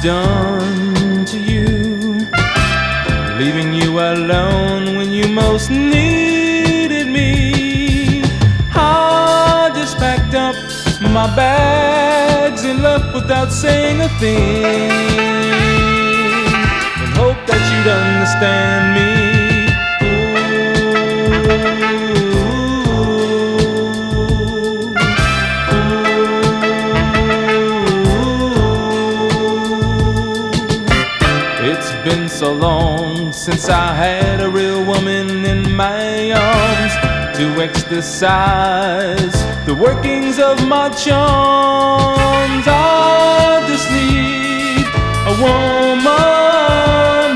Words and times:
Done 0.00 1.24
to 1.24 1.36
you, 1.36 1.66
leaving 3.36 3.74
you 3.74 3.98
alone 3.98 4.96
when 4.96 5.10
you 5.10 5.26
most 5.26 5.70
needed 5.70 7.08
me. 7.08 8.22
I 8.74 9.72
just 9.74 9.98
packed 9.98 10.34
up 10.34 10.54
my 11.02 11.26
bags 11.34 12.62
and 12.62 12.80
left 12.80 13.12
without 13.12 13.50
saying 13.50 14.00
a 14.00 14.08
thing, 14.20 14.92
and 17.02 17.14
hope 17.16 17.44
that 17.48 17.60
you'd 17.72 17.88
understand 17.90 18.94
me. 18.94 19.47
So 32.48 32.54
long 32.54 33.30
since 33.30 33.68
I 33.68 33.92
had 33.92 34.40
a 34.40 34.48
real 34.48 34.82
woman 34.82 35.44
in 35.44 35.76
my 35.76 36.32
arms 36.32 36.94
to 37.36 37.44
exercise 37.60 39.34
the 39.66 39.74
workings 39.74 40.38
of 40.38 40.56
my 40.66 40.88
charms. 40.88 42.66
I 42.66 43.66
just 43.68 43.88
need 43.90 44.86
a 45.32 45.34
woman 45.44 46.16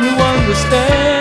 who 0.02 0.12
understands. 0.32 1.11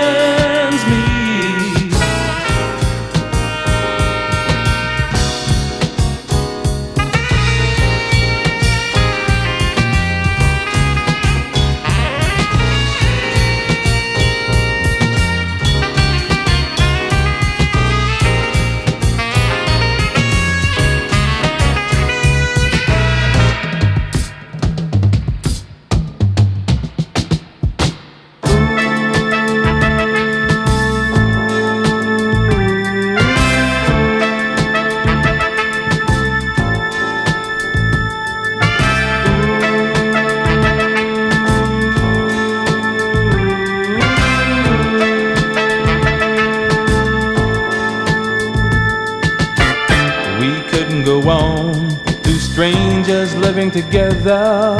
Together. 54.21 54.77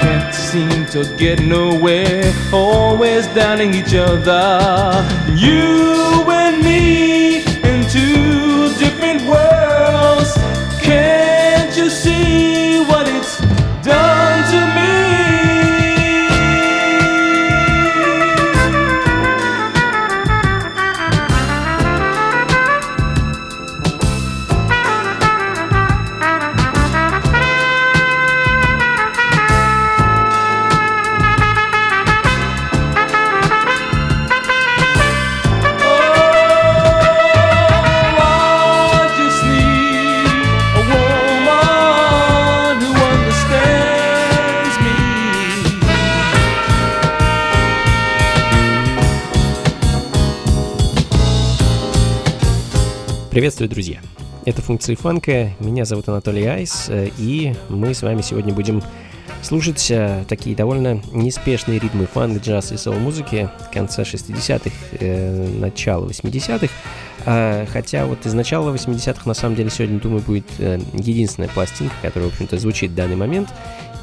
Can't 0.00 0.34
seem 0.34 0.86
to 0.86 1.04
get 1.16 1.40
nowhere, 1.40 2.32
always 2.52 3.26
doubting 3.28 3.74
each 3.74 3.94
other. 3.94 5.04
You 5.34 5.97
Приветствую, 53.58 53.74
друзья! 53.74 54.00
Это 54.44 54.62
функции 54.62 54.94
фанка, 54.94 55.50
меня 55.58 55.84
зовут 55.84 56.08
Анатолий 56.08 56.46
Айс, 56.46 56.86
э, 56.90 57.08
и 57.18 57.56
мы 57.68 57.92
с 57.92 58.02
вами 58.02 58.22
сегодня 58.22 58.54
будем 58.54 58.84
слушать 59.42 59.90
э, 59.90 60.24
такие 60.28 60.54
довольно 60.54 61.02
неспешные 61.10 61.80
ритмы 61.80 62.06
фанк, 62.06 62.40
джаз 62.40 62.70
и 62.70 62.76
соул-музыки 62.76 63.50
конца 63.72 64.02
60-х, 64.02 64.70
э, 65.00 65.48
начала 65.58 66.06
80-х. 66.06 66.72
А, 67.26 67.66
хотя 67.66 68.06
вот 68.06 68.24
из 68.26 68.32
начала 68.32 68.72
80-х, 68.72 69.22
на 69.24 69.34
самом 69.34 69.56
деле, 69.56 69.70
сегодня, 69.70 69.98
думаю, 69.98 70.22
будет 70.22 70.46
единственная 70.92 71.48
пластинка, 71.48 71.96
которая, 72.00 72.30
в 72.30 72.32
общем-то, 72.34 72.58
звучит 72.58 72.92
в 72.92 72.94
данный 72.94 73.16
момент, 73.16 73.48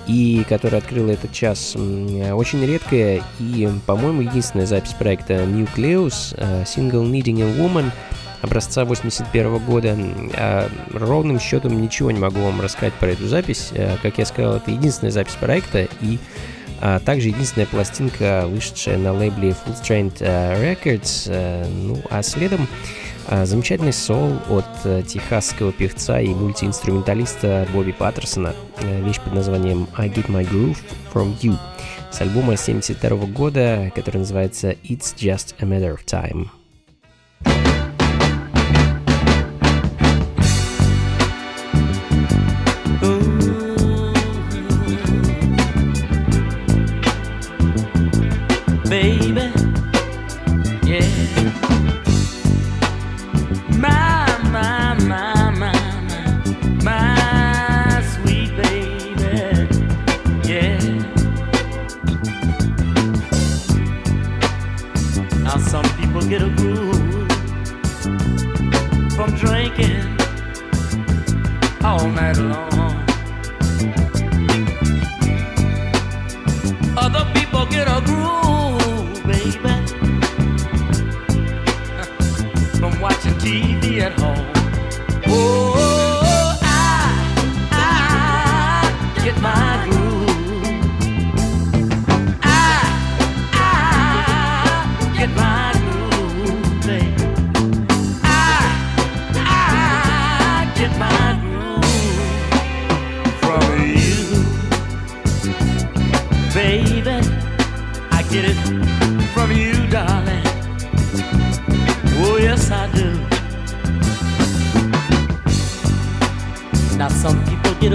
и 0.05 0.45
которая 0.49 0.81
открыла 0.81 1.11
этот 1.11 1.31
час, 1.31 1.77
очень 1.77 2.65
редкая 2.65 3.23
и, 3.39 3.69
по-моему, 3.85 4.19
единственная 4.19 4.65
запись 4.65 4.95
проекта 4.99 5.45
Nucleus, 5.45 6.37
Single 6.65 7.09
Needing 7.09 7.41
a 7.41 7.57
Woman— 7.57 7.89
образца 8.41 8.85
81 8.85 9.57
года. 9.59 9.97
А 10.35 10.69
ровным 10.93 11.39
счетом 11.39 11.81
ничего 11.81 12.11
не 12.11 12.19
могу 12.19 12.41
вам 12.41 12.61
рассказать 12.61 12.93
про 12.93 13.09
эту 13.11 13.27
запись. 13.27 13.69
Э, 13.73 13.97
как 14.01 14.17
я 14.17 14.25
сказал, 14.25 14.57
это 14.57 14.71
единственная 14.71 15.11
запись 15.11 15.35
проекта 15.39 15.87
и 16.01 16.19
а 16.81 16.99
также 16.99 17.29
единственная 17.29 17.67
пластинка, 17.67 18.45
вышедшая 18.47 18.97
на 18.97 19.13
лейбле 19.13 19.49
Full 19.49 19.81
Strength 19.81 20.17
э, 20.19 20.73
Records. 20.73 21.27
Э, 21.27 21.65
ну, 21.67 22.01
а 22.09 22.21
следом 22.21 22.67
замечательный 23.27 23.93
сол 23.93 24.33
от 24.49 25.07
техасского 25.07 25.71
певца 25.71 26.19
и 26.19 26.27
мультиинструменталиста 26.27 27.67
Бобби 27.73 27.91
Паттерсона. 27.91 28.53
Вещь 28.79 29.19
под 29.19 29.33
названием 29.33 29.87
I 29.97 30.09
Get 30.09 30.27
My 30.27 30.47
Groove 30.47 30.77
From 31.11 31.35
You 31.39 31.57
с 32.11 32.21
альбома 32.21 32.55
72 32.55 33.09
года, 33.27 33.91
который 33.93 34.19
называется 34.19 34.71
It's 34.83 35.15
Just 35.17 35.55
a 35.59 35.65
Matter 35.65 35.97
of 35.97 36.05
Time. 36.05 36.49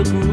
look 0.03 0.30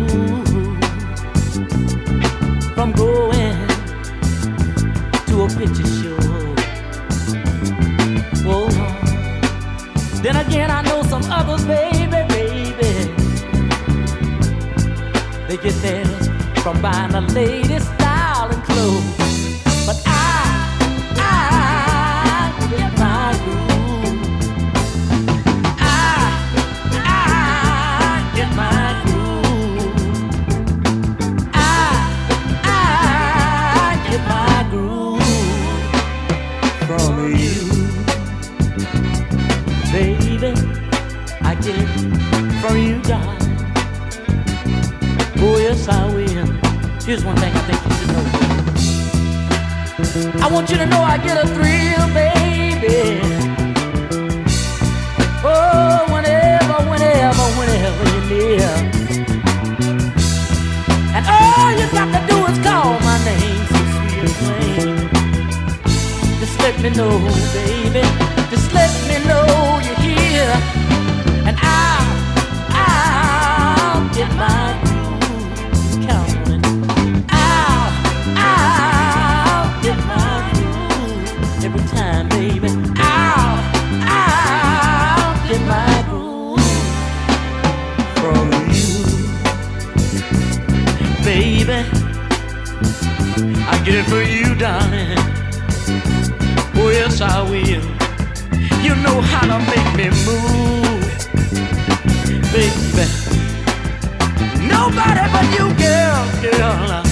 girl, 106.42 107.04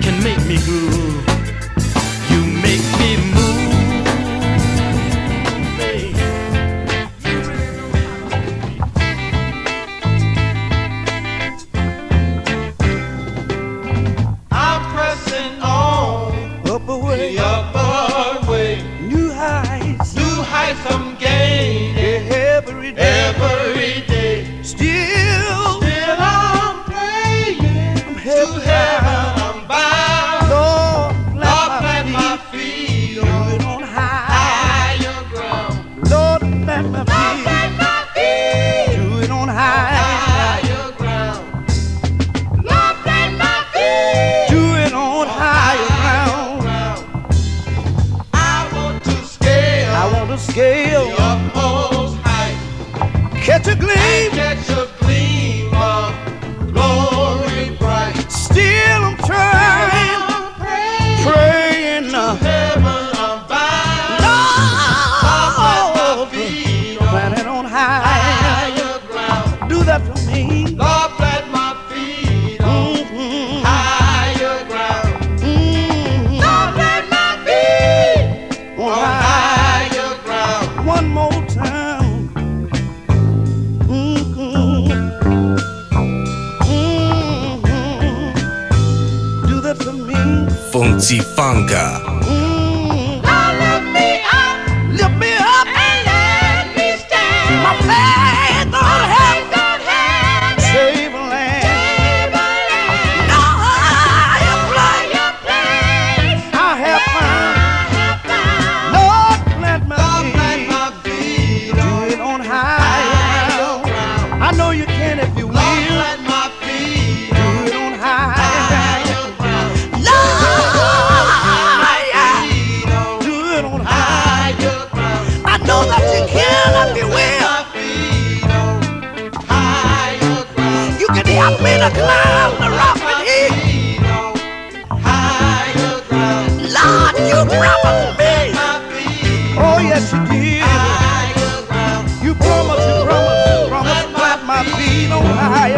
can 0.00 0.22
make 0.22 0.44
me 0.46 0.58
groove. 0.64 1.31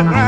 ನಾಯಕ 0.01 0.24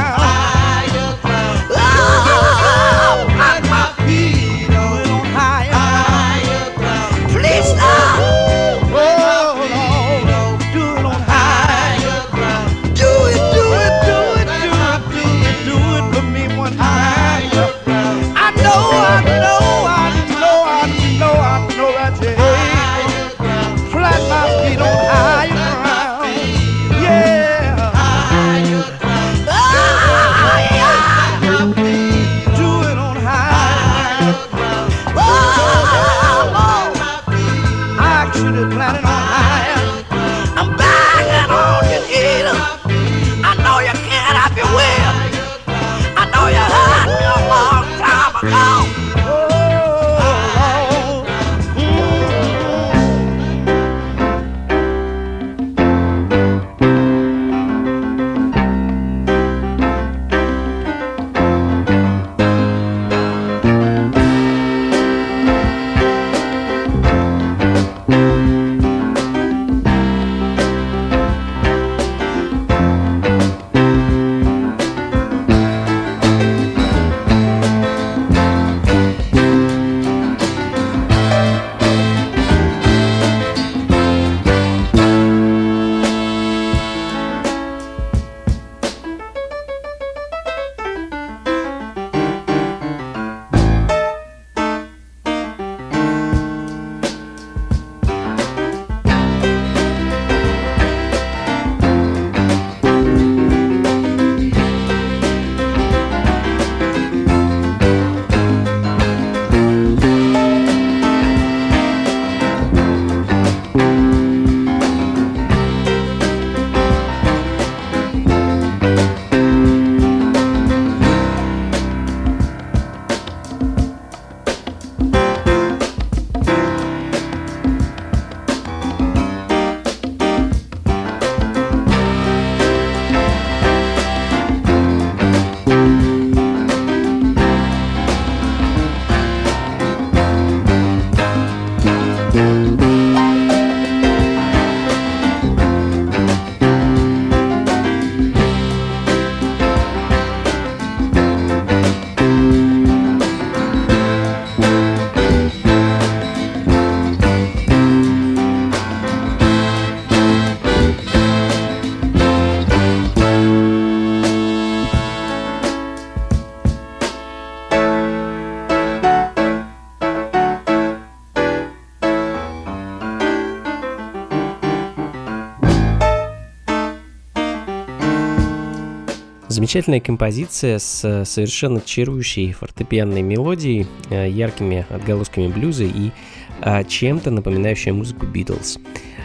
Замечательная 179.66 179.98
композиция 179.98 180.78
с 180.78 181.04
э, 181.04 181.24
совершенно 181.24 181.80
чарующей 181.80 182.52
фортепианной 182.52 183.22
мелодией, 183.22 183.88
э, 184.10 184.30
яркими 184.30 184.86
отголосками 184.88 185.48
блюза 185.48 185.82
и 185.82 186.12
а, 186.60 186.84
чем-то 186.84 187.32
напоминающая 187.32 187.92
музыку 187.92 188.26
Битлз. 188.26 188.78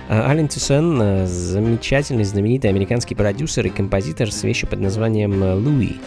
А, 0.09 0.27
Ален 0.27 0.47
Тюсен 0.47 0.99
э,– 0.99 1.25
замечательный, 1.27 2.23
знаменитый 2.23 2.71
американский 2.71 3.13
продюсер 3.13 3.67
и 3.67 3.69
композитор 3.69 4.31
с 4.31 4.41
вещью 4.41 4.67
под 4.67 4.79
названием 4.79 5.43
«Луи» 5.43 5.97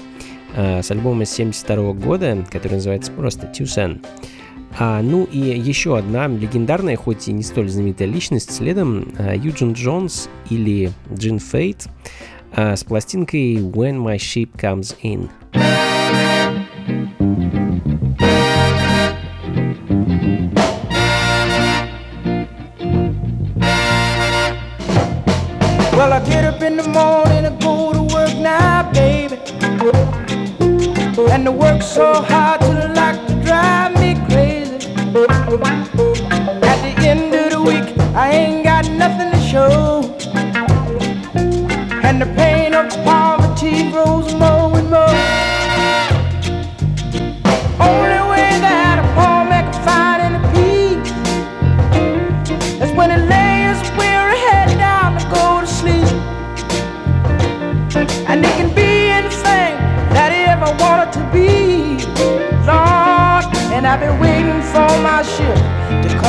с 0.56 0.90
альбома 0.90 1.22
1972 1.22 1.92
года, 1.92 2.44
который 2.50 2.74
называется 2.74 3.12
просто 3.12 3.46
«Тюсен». 3.46 4.02
А, 4.80 5.00
ну 5.00 5.28
и 5.30 5.38
еще 5.38 5.96
одна 5.96 6.26
легендарная, 6.26 6.96
хоть 6.96 7.28
и 7.28 7.32
не 7.32 7.44
столь 7.44 7.68
знаменитая 7.68 8.08
личность, 8.08 8.52
следом 8.52 9.14
Юджин 9.36 9.74
Джонс 9.74 10.28
или 10.50 10.90
Джин 11.14 11.38
Фейт– 11.38 11.86
Э, 12.56 12.76
с 12.76 12.84
пластинкой 12.84 13.56
When 13.56 13.98
My 13.98 14.16
Ship 14.16 14.48
Comes 14.56 14.96
In. 15.02 15.28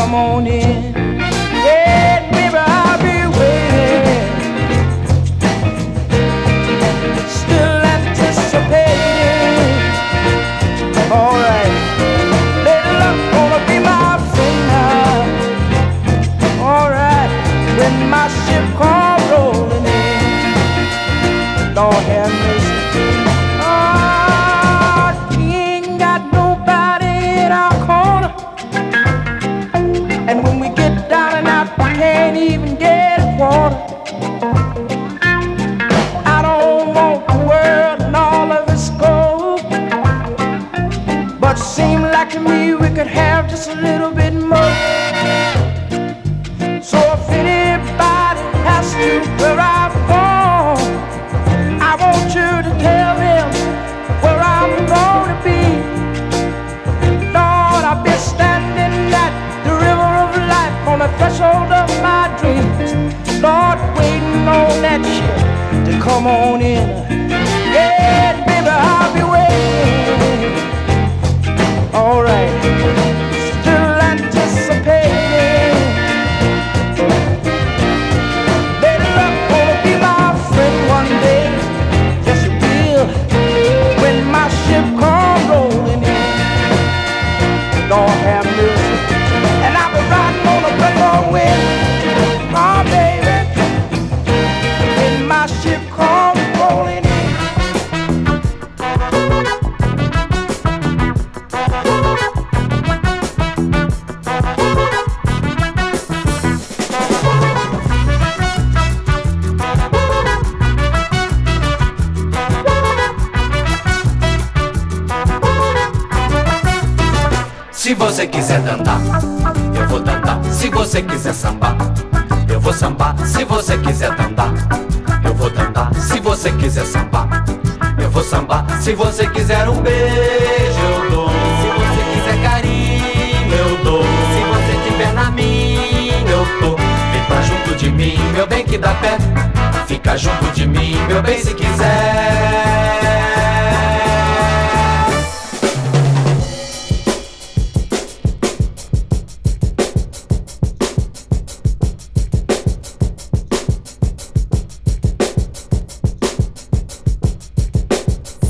come 0.06 0.14
on 0.14 0.46
in. 0.46 1.05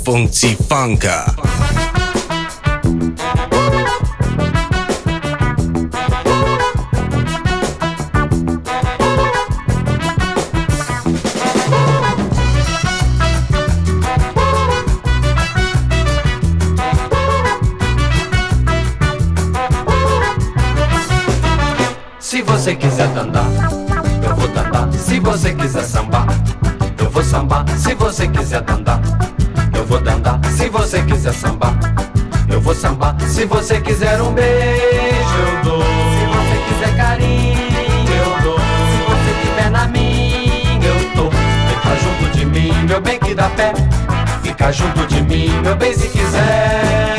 Funky 0.05 0.55
Funka. 0.69 1.25
Se 22.20 22.44
você 22.44 22.75
quiser 22.75 23.07
dançar, 23.07 23.48
eu 24.22 24.35
vou 24.35 24.48
dançar. 24.50 24.94
Se 24.94 25.20
você 25.20 25.55
quiser 25.55 25.83
sambar, 25.83 26.27
eu 27.00 27.09
vou 27.09 27.24
sambar. 27.24 27.65
Se 27.75 27.96
você 27.96 28.27
quiser 28.27 28.61
dançar 28.61 29.15
quiser 31.25 31.33
sambar, 31.33 31.75
eu 32.48 32.61
vou 32.61 32.75
sambar. 32.75 33.16
Se 33.22 33.46
você 33.46 33.81
quiser 33.81 34.22
um 34.22 34.31
beijo, 34.31 34.46
eu 35.40 35.64
dou. 35.64 35.81
Se 35.81 36.25
você 36.27 36.57
quiser 36.68 36.98
carinho, 36.98 37.57
eu 38.11 38.44
dou. 38.44 38.59
Se 38.59 38.98
você 39.09 39.48
tiver 39.48 39.72
na 39.72 39.88
minha, 39.88 40.88
eu 40.88 41.16
tô. 41.16 41.31
Fica 41.31 41.96
junto 41.96 42.38
de 42.38 42.46
mim, 42.46 42.72
meu 42.88 43.01
bem 43.01 43.18
que 43.18 43.33
dá 43.33 43.50
pé. 43.50 43.74
Fica 44.44 44.72
junto 44.72 45.07
de 45.07 45.22
mim, 45.24 45.50
meu 45.64 45.75
bem, 45.75 45.96
se 45.96 46.07
quiser. 46.09 47.15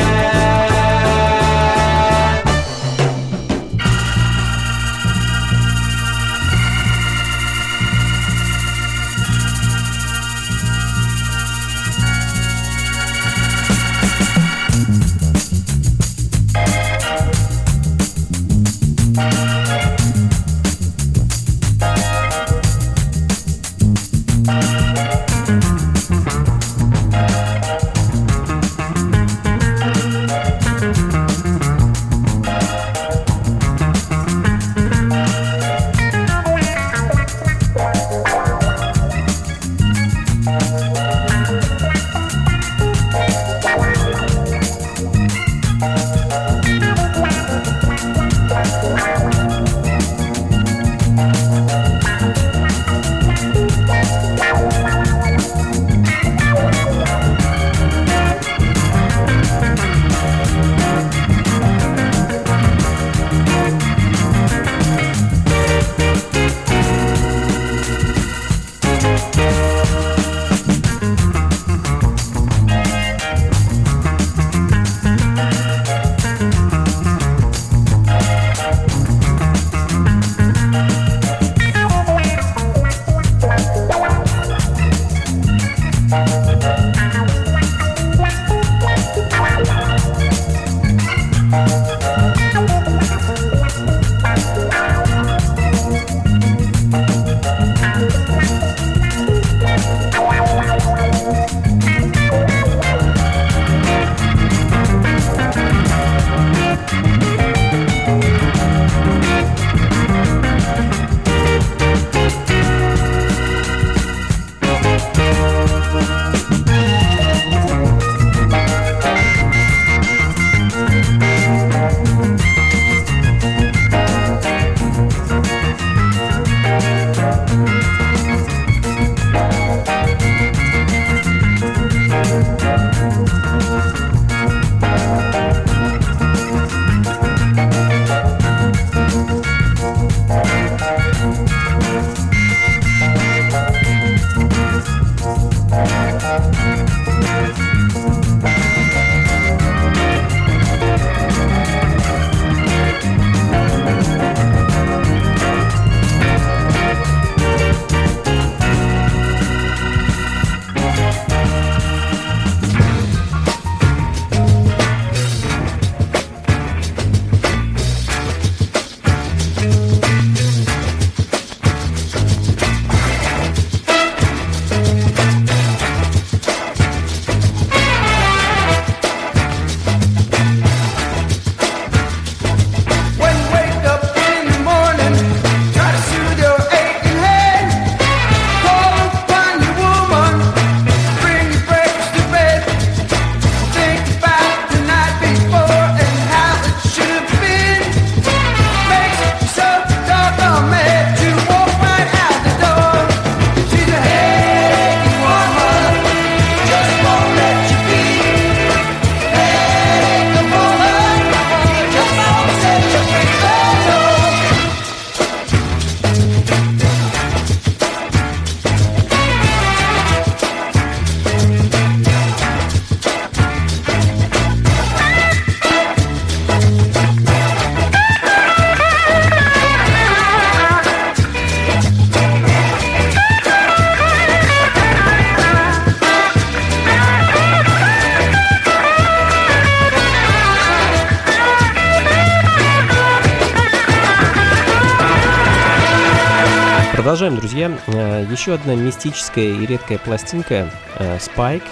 Друзья. 247.36 247.78
Э, 247.88 248.24
еще 248.30 248.54
одна 248.54 248.74
мистическая 248.74 249.44
и 249.44 249.66
редкая 249.66 249.98
пластинка 249.98 250.70
э, 250.98 251.18
Spike. 251.18 251.62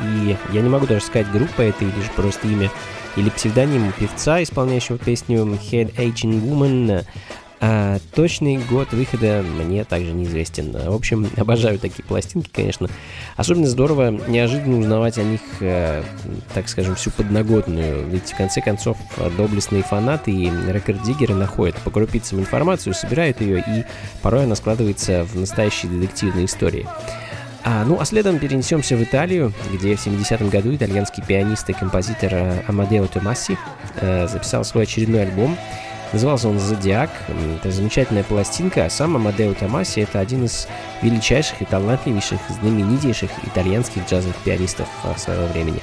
И 0.00 0.36
я 0.52 0.60
не 0.60 0.68
могу 0.68 0.86
даже 0.86 1.04
сказать, 1.04 1.30
группа 1.32 1.62
это 1.62 1.84
или 1.84 2.00
же 2.00 2.10
просто 2.14 2.46
имя 2.46 2.70
или 3.16 3.28
псевдоним 3.30 3.92
певца, 3.98 4.40
исполняющего 4.40 4.96
песню 4.96 5.40
Head 5.40 5.96
Aging 5.96 6.40
Woman. 6.42 7.04
А 7.60 7.98
точный 8.14 8.58
год 8.58 8.92
выхода 8.92 9.42
мне 9.42 9.82
также 9.84 10.12
неизвестен. 10.12 10.70
В 10.70 10.94
общем, 10.94 11.28
обожаю 11.36 11.80
такие 11.80 12.04
пластинки, 12.04 12.48
конечно. 12.52 12.88
Особенно 13.38 13.68
здорово 13.68 14.10
неожиданно 14.26 14.80
узнавать 14.80 15.16
о 15.16 15.22
них, 15.22 15.40
э, 15.60 16.02
так 16.54 16.68
скажем, 16.68 16.96
всю 16.96 17.12
подноготную. 17.12 18.04
Ведь 18.08 18.32
в 18.32 18.36
конце 18.36 18.60
концов 18.60 18.96
доблестные 19.36 19.84
фанаты 19.84 20.32
и 20.32 20.50
рекорддиггеры 20.50 21.34
находят 21.34 21.76
по 21.76 21.90
крупицам 21.90 22.40
информацию, 22.40 22.94
собирают 22.94 23.40
ее, 23.40 23.60
и 23.60 23.84
порой 24.22 24.42
она 24.42 24.56
складывается 24.56 25.22
в 25.24 25.36
настоящие 25.36 25.92
детективные 25.92 26.46
истории. 26.46 26.84
А, 27.64 27.84
ну 27.84 28.00
а 28.00 28.04
следом 28.04 28.40
перенесемся 28.40 28.96
в 28.96 29.02
Италию, 29.04 29.52
где 29.72 29.94
в 29.94 30.04
70-м 30.04 30.48
году 30.48 30.74
итальянский 30.74 31.22
пианист 31.22 31.70
и 31.70 31.74
композитор 31.74 32.30
э, 32.32 32.62
Амадео 32.66 33.06
Томаси 33.06 33.56
э, 34.00 34.26
записал 34.26 34.64
свой 34.64 34.82
очередной 34.82 35.22
альбом. 35.22 35.56
Назывался 36.12 36.48
он 36.48 36.58
«Зодиак». 36.58 37.10
Это 37.60 37.70
замечательная 37.70 38.24
пластинка, 38.24 38.86
а 38.86 38.90
сам 38.90 39.16
Амадео 39.16 39.54
Томаси— 39.54 40.00
это 40.02 40.20
один 40.20 40.44
из 40.44 40.66
величайших 41.02 41.60
и 41.60 41.64
талантливейших, 41.64 42.40
знаменитейших 42.60 43.30
итальянских 43.46 44.08
джазовых 44.08 44.36
пианистов 44.36 44.88
э, 45.04 45.18
своего 45.18 45.46
времени. 45.46 45.82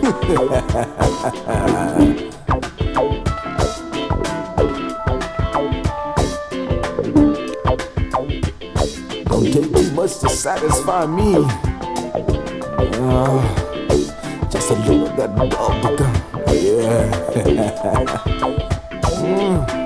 Don't 0.00 0.12
take 9.44 9.70
too 9.74 9.90
much 9.92 10.18
to 10.20 10.28
satisfy 10.30 11.04
me. 11.04 11.34
Uh, 12.96 13.40
just 14.48 14.70
a 14.70 14.74
little 14.74 15.06
of 15.06 15.16
that 15.18 15.30
bubblegum. 15.36 16.14
Yeah. 16.48 17.10
mm. 19.20 19.79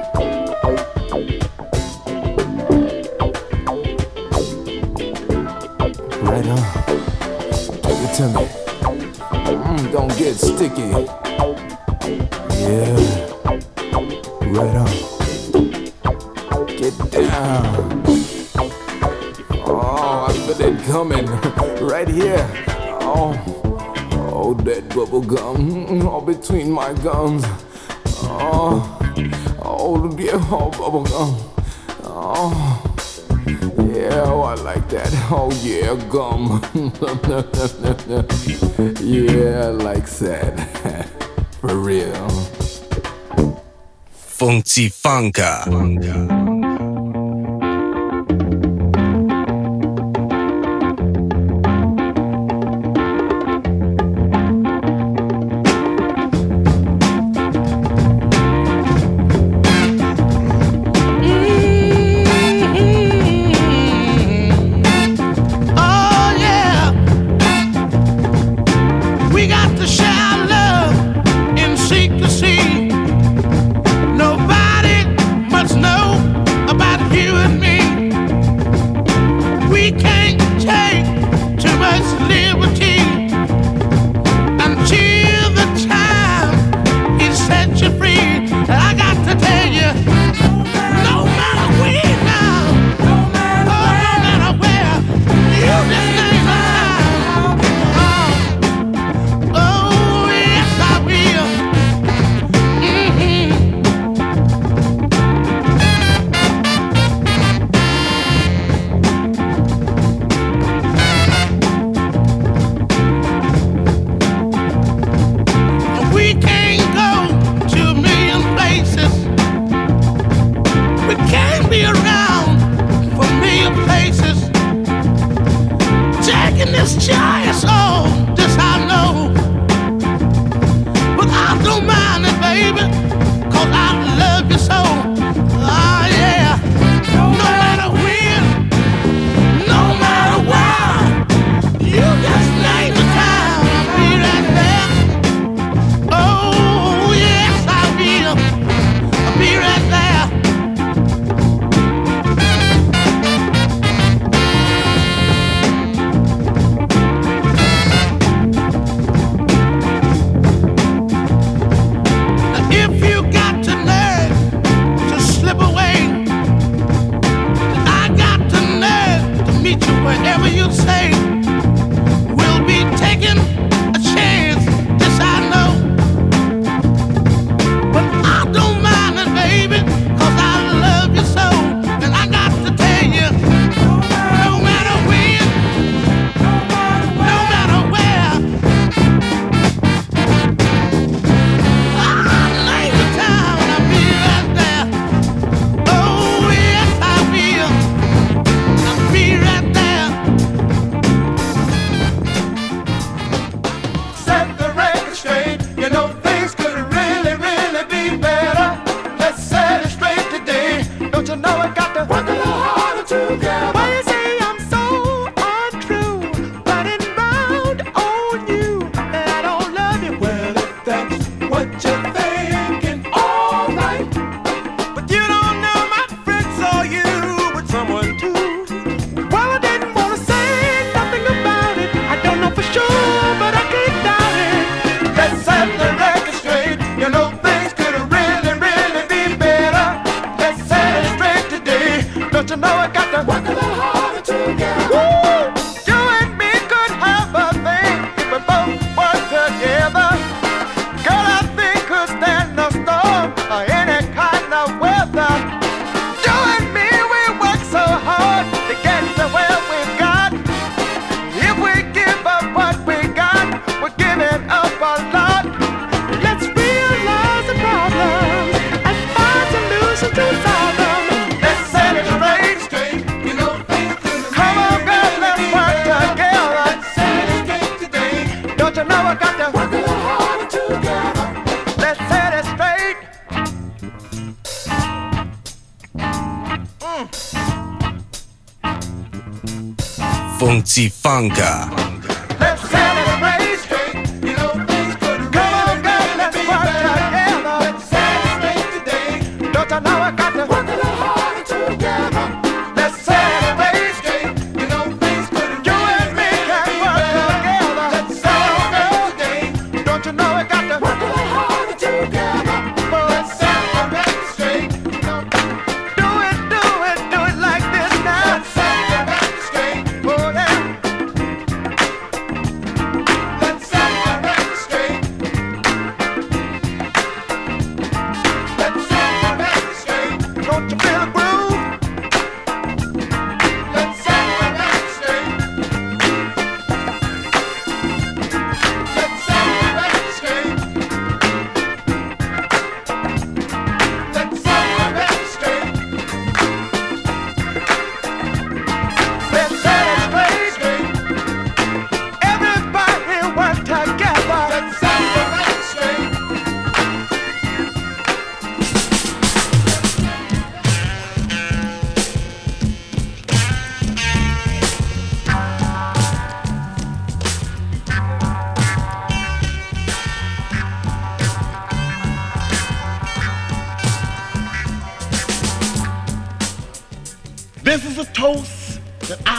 music 10.64 10.78
in. 10.78 10.90
Yeah, 12.60 12.96
right 14.50 14.76
on. 14.76 14.90
Get 16.66 16.94
down. 17.10 18.02
Oh, 19.66 20.26
I 20.28 20.32
feel 20.32 20.54
that 20.54 20.84
coming 20.86 21.26
right 21.86 22.08
here. 22.08 22.48
Oh, 23.00 23.34
oh, 24.32 24.54
that 24.54 24.88
bubble 24.94 25.20
gum 25.20 25.86
mm, 25.86 26.04
all 26.04 26.20
between 26.20 26.70
my 26.70 26.92
gums. 26.94 27.44
Oh, 28.22 28.98
oh, 29.62 30.16
yeah, 30.18 30.32
oh, 30.50 30.70
bubble 30.70 31.04
gum. 31.04 31.36
Oh. 32.04 32.84
Yeah, 33.94 34.22
oh, 34.26 34.42
I 34.42 34.54
like 34.54 34.88
that. 34.88 35.08
Oh, 35.30 35.50
yeah, 35.62 35.94
gum. 36.10 36.60
yeah, 39.00 39.66
I 39.66 39.70
like 39.70 40.08
that. 40.08 40.53
Funky 44.64 44.88
Funka. 44.90 45.64
Funka. 45.66 46.43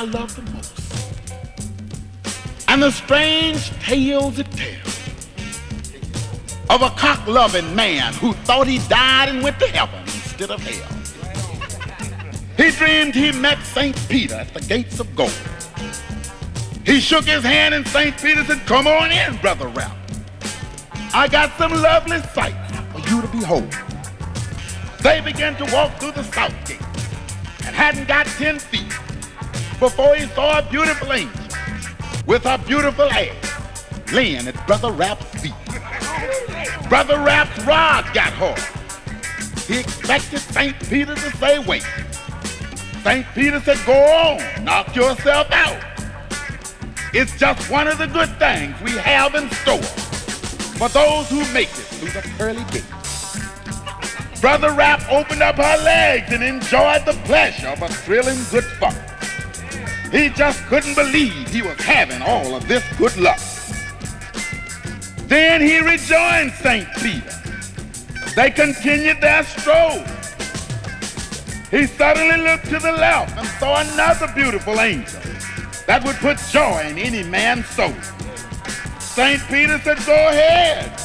Love 0.05 0.35
the 0.35 0.41
most. 0.51 0.73
And 2.67 2.81
the 2.81 2.91
strange 2.91 3.69
tales 3.79 4.39
it 4.39 4.49
tells 4.51 4.95
of 6.69 6.81
a 6.81 6.89
cock 6.91 7.25
loving 7.27 7.75
man 7.75 8.13
who 8.15 8.33
thought 8.33 8.67
he 8.67 8.79
died 8.89 9.29
and 9.29 9.43
went 9.43 9.59
to 9.59 9.67
heaven 9.67 10.01
instead 10.01 10.51
of 10.51 10.61
hell. 10.61 10.91
He 12.57 12.71
dreamed 12.71 13.13
he 13.13 13.33
met 13.33 13.61
St. 13.63 13.95
Peter 14.07 14.35
at 14.35 14.53
the 14.53 14.61
gates 14.61 15.01
of 15.01 15.13
gold. 15.13 15.37
He 16.85 17.01
shook 17.01 17.25
his 17.25 17.43
hand 17.43 17.73
and 17.73 17.85
St. 17.85 18.15
Peter 18.17 18.45
said, 18.45 18.59
Come 18.65 18.87
on 18.87 19.11
in, 19.11 19.35
Brother 19.37 19.67
Ralph. 19.67 19.97
I 21.13 21.27
got 21.27 21.51
some 21.57 21.73
lovely 21.73 22.19
sights 22.33 22.77
for 22.93 22.99
you 23.09 23.21
to 23.21 23.27
behold. 23.27 23.75
They 25.01 25.19
began 25.19 25.55
to 25.57 25.65
walk 25.73 25.99
through 25.99 26.13
the 26.13 26.23
south 26.23 26.53
gate 26.65 26.81
and 27.65 27.75
hadn't 27.75 28.07
got 28.07 28.25
10 28.25 28.59
feet 28.59 28.84
before 29.79 30.15
he 30.15 30.25
saw 30.27 30.59
a 30.59 30.69
beautiful 30.69 31.11
angel 31.11 31.41
with 32.25 32.43
her 32.43 32.57
beautiful 32.57 33.05
ass 33.05 34.11
laying 34.11 34.47
at 34.47 34.67
Brother 34.67 34.91
Rapp's 34.91 35.25
feet. 35.41 35.53
Brother 36.89 37.17
Rapp's 37.19 37.57
rod 37.65 38.05
got 38.13 38.31
hard. 38.33 38.59
He 39.67 39.79
expected 39.79 40.39
St. 40.39 40.79
Peter 40.89 41.15
to 41.15 41.37
say, 41.37 41.59
wait. 41.59 41.85
St. 43.03 43.25
Peter 43.33 43.59
said, 43.59 43.79
go 43.85 43.93
on, 43.93 44.63
knock 44.63 44.95
yourself 44.95 45.51
out. 45.51 45.83
It's 47.13 47.37
just 47.37 47.69
one 47.69 47.87
of 47.87 47.97
the 47.97 48.07
good 48.07 48.29
things 48.39 48.79
we 48.81 48.91
have 48.91 49.35
in 49.35 49.49
store 49.51 49.81
for 50.77 50.89
those 50.89 51.29
who 51.29 51.39
make 51.53 51.69
it 51.69 51.85
through 51.95 52.09
the 52.09 52.21
pearly 52.37 52.63
gates. 52.71 52.95
Brother 54.41 54.71
Rapp 54.73 55.01
opened 55.11 55.41
up 55.41 55.55
her 55.55 55.83
legs 55.83 56.31
and 56.31 56.43
enjoyed 56.43 57.05
the 57.05 57.19
pleasure 57.25 57.67
of 57.67 57.81
a 57.81 57.87
thrilling 57.87 58.37
good 58.51 58.65
fuck. 58.65 59.14
He 60.15 60.29
just 60.29 60.63
couldn't 60.67 60.95
believe 60.95 61.49
he 61.49 61.61
was 61.61 61.77
having 61.81 62.21
all 62.21 62.55
of 62.55 62.65
this 62.69 62.81
good 62.97 63.17
luck. 63.17 63.37
Then 65.27 65.59
he 65.59 65.79
rejoined 65.79 66.53
St. 66.53 66.87
Peter. 66.95 67.35
They 68.33 68.49
continued 68.49 69.19
their 69.19 69.43
stroll. 69.43 70.05
He 71.69 71.85
suddenly 71.85 72.37
looked 72.45 72.69
to 72.69 72.79
the 72.79 72.93
left 72.93 73.37
and 73.37 73.45
saw 73.59 73.81
another 73.81 74.31
beautiful 74.33 74.79
angel 74.79 75.19
that 75.85 76.01
would 76.05 76.15
put 76.15 76.37
joy 76.49 76.87
in 76.89 76.97
any 76.97 77.23
man's 77.23 77.65
soul. 77.65 77.93
St. 78.99 79.41
Peter 79.49 79.77
said, 79.79 79.97
Go 80.05 80.13
ahead, 80.13 80.97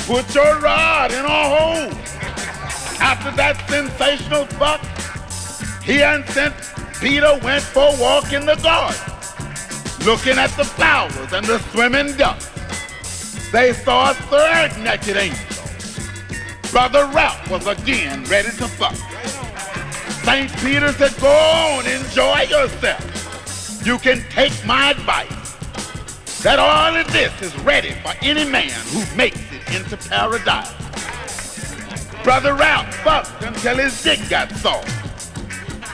put 0.00 0.34
your 0.34 0.60
rod 0.60 1.10
in 1.10 1.24
our 1.24 1.58
hole. 1.58 1.98
After 3.00 3.30
that 3.34 3.64
sensational 3.66 4.44
fuck, 4.44 4.84
he 5.82 6.02
and 6.02 6.22
St. 6.28 6.52
Peter 7.00 7.38
went 7.44 7.62
for 7.62 7.94
a 7.94 8.00
walk 8.00 8.32
in 8.32 8.44
the 8.44 8.56
garden, 8.56 9.00
looking 10.04 10.36
at 10.36 10.50
the 10.56 10.64
flowers 10.64 11.32
and 11.32 11.46
the 11.46 11.60
swimming 11.70 12.16
ducks. 12.16 12.48
They 13.52 13.72
saw 13.72 14.10
a 14.10 14.14
third 14.14 14.76
naked 14.82 15.16
angel. 15.16 15.38
Brother 16.72 17.06
Ralph 17.14 17.48
was 17.50 17.66
again 17.68 18.24
ready 18.24 18.50
to 18.50 18.66
fuck. 18.66 18.96
St. 20.24 20.52
Peter 20.58 20.92
said, 20.92 21.14
Go 21.20 21.28
on, 21.28 21.86
enjoy 21.86 22.40
yourself. 22.42 23.86
You 23.86 23.98
can 23.98 24.20
take 24.30 24.52
my 24.66 24.90
advice 24.90 25.54
that 26.42 26.58
all 26.58 26.96
of 26.96 27.10
this 27.12 27.32
is 27.40 27.56
ready 27.60 27.92
for 28.02 28.12
any 28.22 28.44
man 28.44 28.70
who 28.88 29.16
makes 29.16 29.40
it 29.52 29.74
into 29.74 29.96
paradise. 30.08 30.74
Brother 32.24 32.54
Ralph 32.54 32.92
fucked 32.96 33.42
until 33.44 33.76
his 33.76 34.02
dick 34.02 34.20
got 34.28 34.50
soft. 34.56 35.07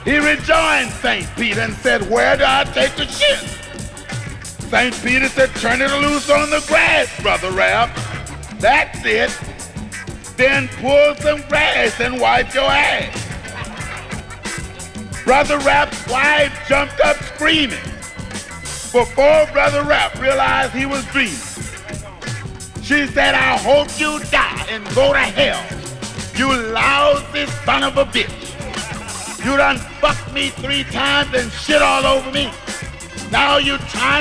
He 0.05 0.19
rejoined 0.19 0.91
St. 0.91 1.27
Peter 1.35 1.63
and 1.63 1.73
said, 1.75 2.11
Where 2.11 2.37
do 2.37 2.45
I 2.47 2.65
take 2.65 2.95
the 2.97 3.07
shit? 3.07 3.39
St. 4.69 4.95
Peter 5.03 5.29
said, 5.29 5.49
Turn 5.57 5.81
it 5.81 5.91
loose 6.03 6.29
on 6.29 6.51
the 6.51 6.63
grass, 6.67 7.09
Brother 7.23 7.51
Ralph. 7.51 7.91
That's 8.61 9.05
it. 9.05 9.37
Then 10.37 10.69
pull 10.81 11.15
some 11.17 11.41
grass 11.49 11.99
and 12.01 12.21
wipe 12.21 12.53
your 12.53 12.65
ass. 12.65 13.21
Brother 15.25 15.59
Rapp's 15.61 16.07
wife 16.07 16.53
jumped 16.69 17.01
up 17.01 17.17
screaming. 17.23 17.79
Before 18.93 19.47
Brother 19.53 19.83
Rapp 19.85 20.21
realized 20.21 20.73
he 20.73 20.85
was 20.85 21.05
dreaming, 21.07 21.35
she 22.83 23.07
said, 23.07 23.35
I 23.35 23.57
hope 23.57 23.89
you 23.99 24.21
die 24.31 24.67
and 24.69 24.85
go 24.95 25.15
to 25.15 25.19
hell. 25.19 25.65
You 26.37 26.55
lousy 26.73 27.47
son 27.65 27.85
of 27.85 27.97
a 27.97 28.05
bitch. 28.05 28.54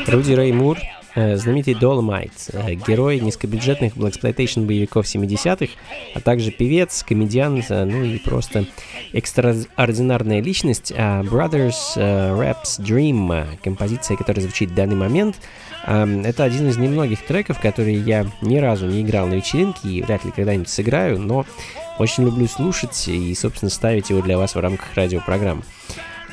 Руди 0.10 0.34
Рэй 0.34 0.52
Мур, 0.52 0.78
э, 1.16 1.38
знаменитый 1.38 1.76
Dolomite, 1.76 2.50
э, 2.52 2.74
герой 2.74 3.22
низкобюджетных 3.22 3.96
blaxploitation 3.96 4.66
боевиков 4.66 5.06
70-х, 5.06 5.72
а 6.14 6.20
также 6.20 6.52
певец, 6.52 7.06
комедиант, 7.08 7.68
э, 7.70 7.86
ну 7.86 8.04
и 8.04 8.18
просто 8.18 8.66
экстраординарная 9.14 10.42
личность. 10.42 10.92
Brothers 10.92 11.96
Raps 11.96 12.80
Dream, 12.80 13.46
композиция, 13.64 14.18
которая 14.18 14.44
звучит 14.44 14.72
в 14.72 14.76
данный 14.76 14.98
момент, 14.98 15.38
э, 15.88 16.22
это 16.26 16.44
один 16.44 16.68
из 16.68 16.76
немногих 16.76 17.26
треков, 17.26 17.62
которые 17.62 17.98
я 17.98 18.26
ни 18.42 18.58
разу 18.58 18.88
не 18.88 19.02
играл 19.04 19.28
на 19.28 19.36
вечеринке 19.36 19.88
и 19.88 20.02
вряд 20.02 20.26
ли 20.26 20.32
когда-нибудь 20.32 20.68
сыграю, 20.68 21.18
но 21.18 21.46
очень 22.00 22.24
люблю 22.26 22.48
слушать 22.48 23.08
и, 23.08 23.34
собственно, 23.36 23.70
ставить 23.70 24.10
его 24.10 24.22
для 24.22 24.38
вас 24.38 24.56
в 24.56 24.60
рамках 24.60 24.94
радиопрограмм. 24.96 25.64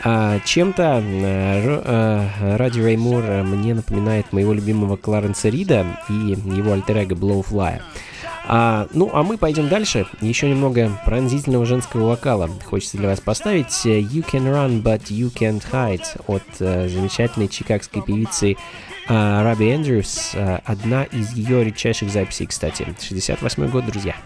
А, 0.02 0.40
чем-то 0.44 1.02
э, 1.04 1.82
э, 1.84 2.56
Ради 2.56 2.80
Реймур 2.80 3.22
мне 3.42 3.74
напоминает 3.74 4.32
моего 4.32 4.54
любимого 4.54 4.96
Кларенса 4.96 5.50
Рида 5.50 5.84
и 6.08 6.12
его 6.12 6.72
альтер-эго 6.72 7.14
Blowfly. 7.14 7.82
А, 8.52 8.88
ну, 8.92 9.10
а 9.12 9.22
мы 9.22 9.38
пойдем 9.38 9.68
дальше. 9.68 10.06
Еще 10.20 10.48
немного 10.48 10.90
пронзительного 11.04 11.66
женского 11.66 12.08
вокала 12.08 12.50
хочется 12.64 12.96
для 12.96 13.08
вас 13.08 13.20
поставить. 13.20 13.84
You 13.84 14.24
Can 14.24 14.44
Run, 14.44 14.82
But 14.82 15.04
You 15.08 15.32
Can't 15.32 15.62
Hide 15.70 16.20
от 16.26 16.42
э, 16.58 16.88
замечательной 16.88 17.46
чикагской 17.46 18.02
певицы 18.02 18.56
э, 19.08 19.42
Раби 19.42 19.72
Эндрюс. 19.72 20.32
Э, 20.34 20.58
одна 20.64 21.04
из 21.04 21.32
ее 21.32 21.62
редчайших 21.62 22.10
записей, 22.10 22.46
кстати. 22.46 22.86
68 22.98 23.68
год, 23.68 23.86
друзья. 23.86 24.16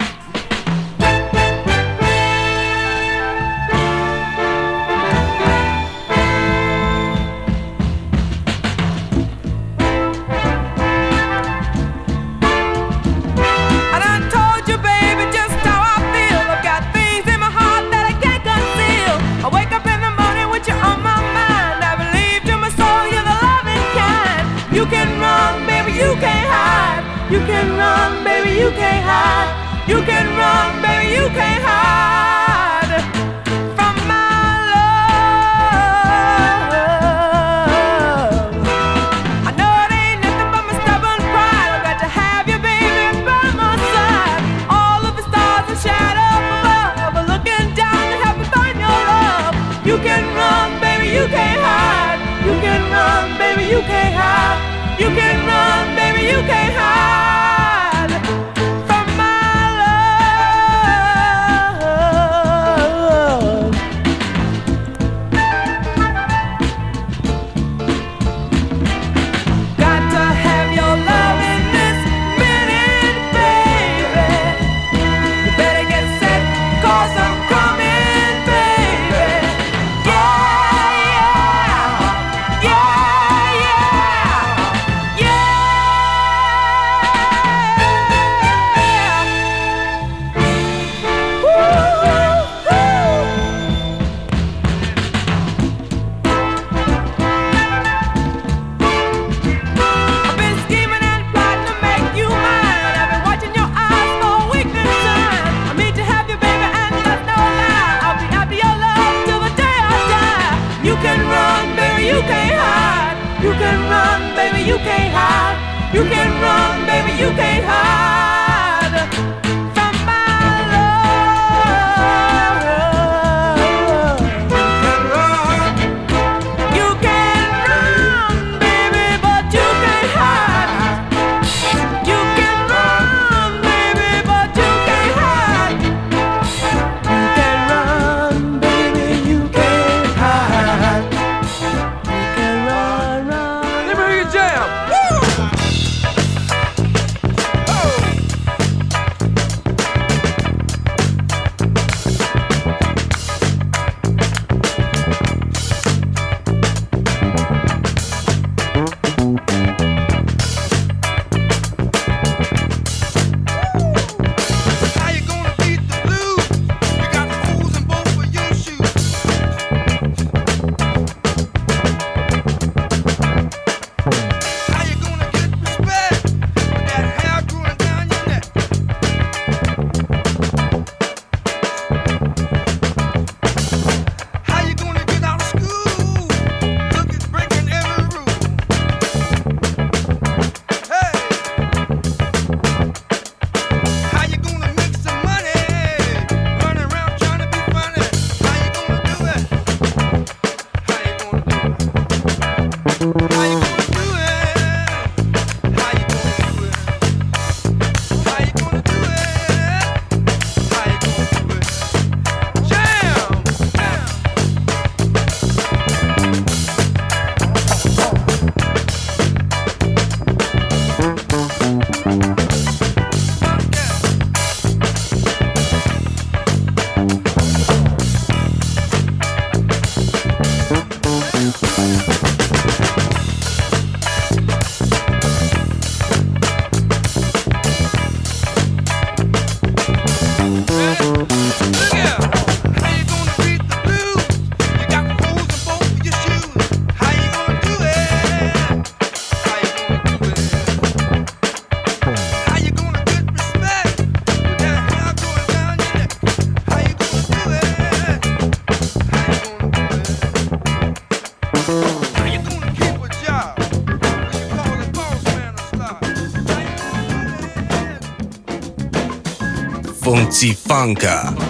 Funka. 270.53 271.44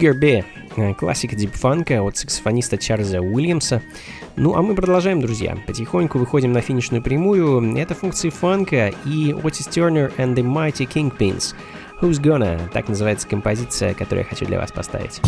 Booger 0.00 0.18
Bear, 0.18 0.44
э, 0.76 0.94
классика 0.94 1.36
дипфанка 1.36 2.02
от 2.02 2.16
саксофониста 2.16 2.78
Чарльза 2.78 3.20
Уильямса. 3.20 3.82
Ну 4.36 4.54
а 4.54 4.62
мы 4.62 4.74
продолжаем, 4.74 5.20
друзья. 5.20 5.58
Потихоньку 5.66 6.18
выходим 6.18 6.52
на 6.52 6.62
финишную 6.62 7.02
прямую. 7.02 7.76
Это 7.76 7.94
функции 7.94 8.30
фанка 8.30 8.94
и 9.04 9.32
Otis 9.32 9.68
Turner 9.68 10.10
and 10.16 10.34
the 10.34 10.42
Mighty 10.42 10.88
Kingpins. 10.90 11.54
Who's 12.00 12.18
Gonna? 12.18 12.58
Так 12.72 12.88
называется 12.88 13.28
композиция, 13.28 13.92
которую 13.92 14.24
я 14.24 14.30
хочу 14.30 14.46
для 14.46 14.58
вас 14.58 14.72
поставить. 14.72 15.20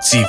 Bounty 0.00 0.24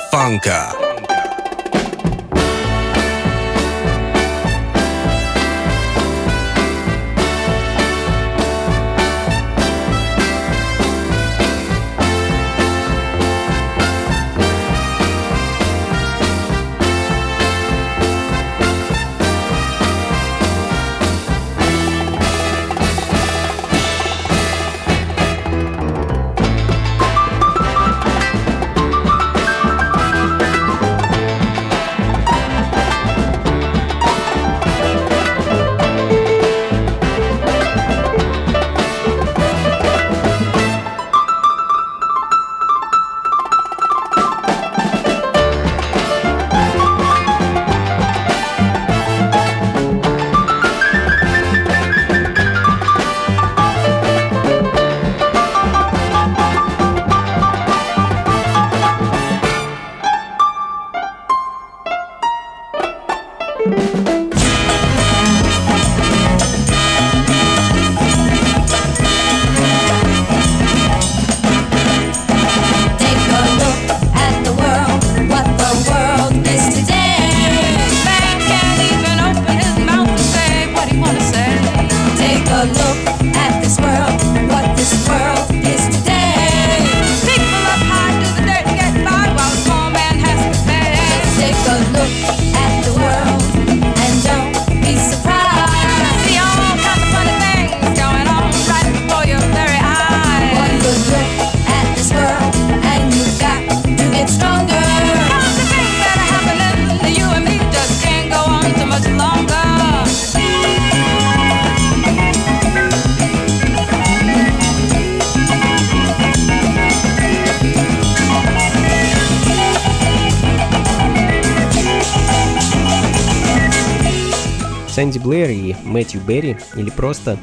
Сэнди 125.02 125.18
Блэр 125.18 125.50
и 125.50 125.74
Мэтью 125.82 126.20
Берри, 126.20 126.56
или 126.76 126.88
просто 126.88 127.36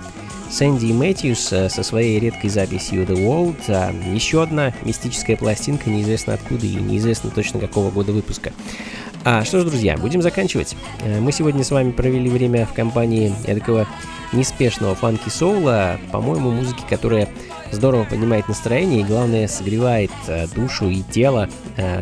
Сэнди 0.49 0.85
и 0.85 0.93
Мэтьюс 0.93 1.51
э, 1.51 1.67
со 1.67 1.83
своей 1.83 2.17
редкой 2.17 2.49
записью 2.49 3.03
The 3.03 3.17
World, 3.17 3.57
а 3.67 3.91
еще 4.13 4.41
одна 4.41 4.73
мистическая 4.83 5.35
пластинка, 5.35 5.89
неизвестно 5.89 6.35
откуда 6.35 6.65
и 6.65 6.75
неизвестно 6.75 7.29
точно 7.31 7.59
какого 7.59 7.91
года 7.91 8.13
выпуска. 8.13 8.53
А, 9.25 9.43
что 9.43 9.59
ж, 9.59 9.65
друзья, 9.65 9.97
будем 9.97 10.21
заканчивать. 10.21 10.77
Э, 11.03 11.19
Мы 11.19 11.33
сегодня 11.33 11.65
с 11.65 11.71
вами 11.71 11.91
провели 11.91 12.29
время 12.29 12.65
в 12.65 12.71
компании 12.71 13.35
эдакого 13.45 13.85
неспешного 14.31 14.95
фанки-соула, 14.95 15.99
по-моему, 16.13 16.51
музыки, 16.51 16.83
которая 16.89 17.27
здорово 17.73 18.05
поднимает 18.05 18.47
настроение 18.47 19.01
и, 19.01 19.03
главное, 19.03 19.49
согревает 19.49 20.11
э, 20.27 20.47
душу 20.55 20.87
и 20.87 21.01
тело, 21.01 21.49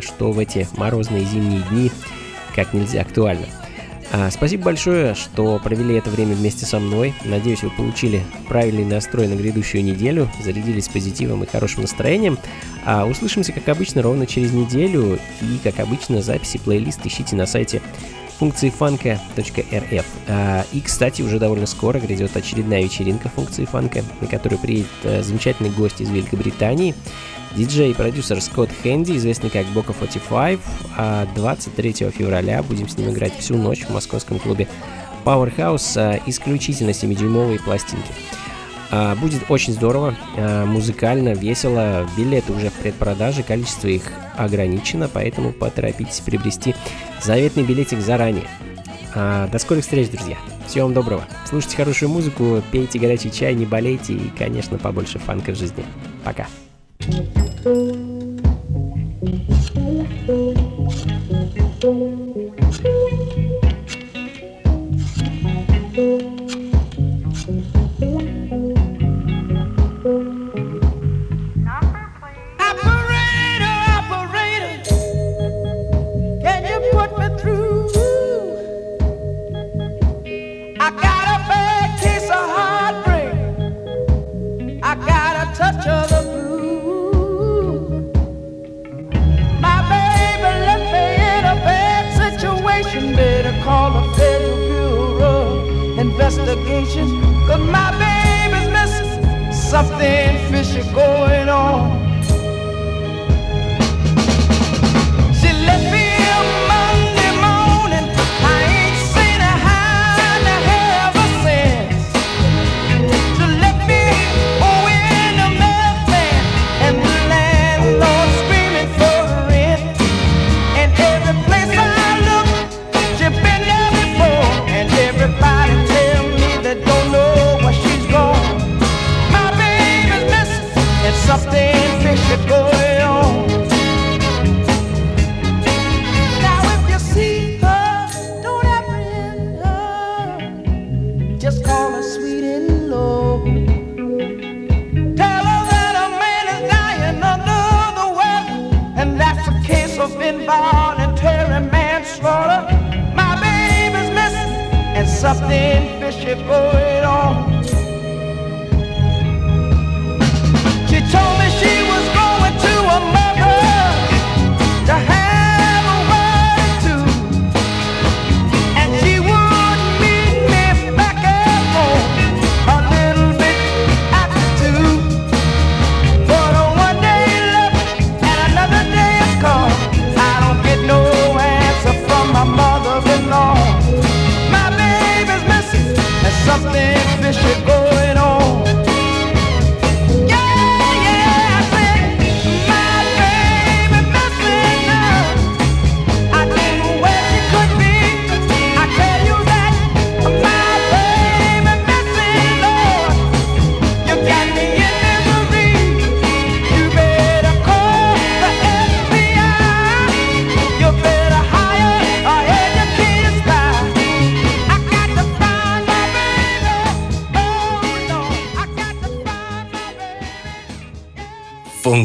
что 0.02 0.32
в 0.32 0.38
эти 0.38 0.68
морозные 0.78 1.26
зимние 1.26 1.64
дни 1.72 1.92
как 2.56 2.74
нельзя 2.74 3.02
актуально. 3.02 3.48
А, 4.12 4.32
Спасибо 4.32 4.66
большое, 4.66 5.16
что 5.16 5.60
провели 5.60 5.96
это 5.96 6.10
время 6.10 6.34
вместе 6.34 6.66
со 6.66 6.80
мной. 6.80 7.14
Надеюсь, 7.26 7.64
вы 7.64 7.70
получили 7.72 8.24
правильный 8.48 8.86
настрой 8.86 9.28
на 9.28 9.36
грядущую 9.36 9.84
неделю, 9.84 10.30
зарядились 10.42 10.88
позитивом 10.88 11.44
и 11.44 11.48
хорошим 11.48 11.82
настроением. 11.82 12.38
А 12.86 13.06
услышимся, 13.06 13.52
как 13.52 13.68
обычно, 13.68 14.02
ровно 14.02 14.26
через 14.26 14.54
неделю. 14.54 15.20
И, 15.42 15.60
как 15.62 15.80
обычно, 15.80 16.22
записи 16.22 16.58
плейлист 16.58 17.06
ищите 17.06 17.36
на 17.36 17.46
сайте 17.46 17.82
функции 18.38 18.70
фанка.рф. 18.70 20.06
А, 20.28 20.66
и, 20.72 20.82
кстати, 20.82 21.22
уже 21.22 21.40
довольно 21.40 21.66
скоро 21.66 22.00
грядет 22.00 22.36
очередная 22.38 22.84
вечеринка 22.84 23.30
функции 23.30 23.66
фанка, 23.66 24.04
на 24.22 24.28
которую 24.28 24.60
приедет 24.60 24.88
э, 25.04 25.24
замечательный 25.24 25.72
гость 25.72 26.02
из 26.02 26.10
Великобритании, 26.10 26.94
диджей 27.56 27.92
и 27.92 27.94
продюсер 27.94 28.40
Скотт 28.42 28.70
Хэнди, 28.84 29.18
известный 29.18 29.50
как 29.50 29.66
Бока 29.68 29.94
45, 29.94 30.60
а 30.96 31.28
23 31.36 31.94
февраля 32.12 32.62
будем 32.64 32.88
с 32.88 32.98
ним 32.98 33.10
играть 33.12 33.38
всю 33.38 33.56
ночь 33.58 33.86
в 33.86 33.90
московском 33.90 34.40
клубе 34.40 34.68
Powerhouse 35.26 35.98
а, 35.98 36.20
исключительно 36.26 36.92
7-дюймовые 36.92 37.62
пластинки. 37.64 38.12
А, 38.92 39.16
Будет 39.16 39.50
очень 39.50 39.74
здорово, 39.74 40.16
а, 40.36 40.66
музыкально, 40.66 41.30
весело. 41.30 42.08
Билеты 42.18 42.54
уже 42.54 42.70
в 42.70 42.74
предпродаже, 42.74 43.44
количество 43.44 43.88
их 43.88 44.12
ограничено, 44.38 45.10
поэтому 45.12 45.52
поторопитесь 45.52 46.20
приобрести 46.20 46.76
заветный 47.22 47.64
билетик 47.64 48.00
заранее. 48.00 48.48
А, 49.16 49.48
До 49.48 49.60
скорых 49.60 49.84
встреч, 49.84 50.10
друзья. 50.10 50.38
Всего 50.68 50.86
вам 50.86 50.94
доброго. 50.94 51.24
Слушайте 51.46 51.78
хорошую 51.78 52.10
музыку, 52.10 52.62
пейте 52.72 53.00
горячий 53.00 53.32
чай, 53.32 53.54
не 53.54 53.66
болейте 53.66 54.14
и, 54.14 54.30
конечно, 54.38 54.78
побольше 54.78 55.20
фанка 55.20 55.52
в 55.52 55.56
жизни. 55.56 55.86
Пока. 56.24 56.48
Can 61.80 62.02
you 62.02 62.27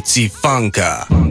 Funky 0.03 0.29
Funka. 0.29 1.22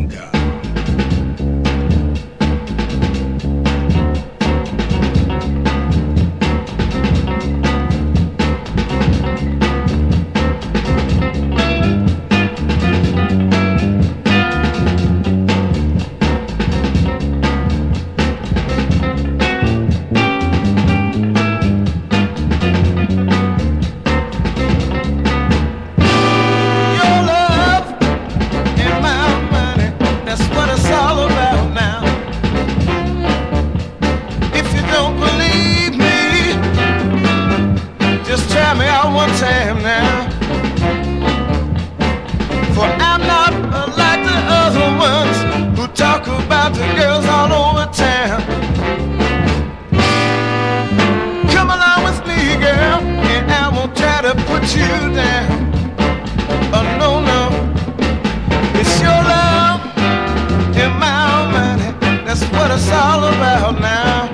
it's 62.81 62.91
all 62.91 63.23
about 63.25 63.79
now. 63.79 64.27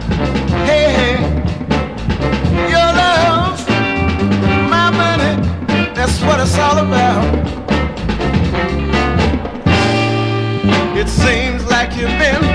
Hey, 0.65 0.93
hey, 0.99 1.17
your 2.71 2.89
love, 3.03 3.59
my 4.69 4.89
money, 4.89 5.35
that's 5.93 6.21
what 6.21 6.39
it's 6.39 6.57
all 6.57 6.77
about. 6.77 7.25
It 10.97 11.09
seems 11.09 11.65
like 11.65 11.89
you've 11.97 12.17
been 12.23 12.46